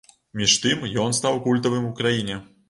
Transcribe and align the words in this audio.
Між 0.39 0.55
тым, 0.63 0.81
ён 1.03 1.13
стаў 1.19 1.37
культавым 1.45 1.87
у 1.91 1.93
краіне. 2.01 2.41